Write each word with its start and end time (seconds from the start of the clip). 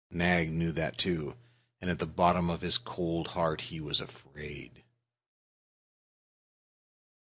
Nag 0.09 0.49
knew 0.51 0.71
that 0.71 0.97
too 0.97 1.35
and, 1.79 1.87
at 1.87 1.99
the 1.99 2.07
bottom 2.07 2.49
of 2.49 2.61
his 2.61 2.79
cold 2.79 3.27
heart, 3.27 3.61
he 3.61 3.79
was 3.79 4.01
afraid. 4.01 4.83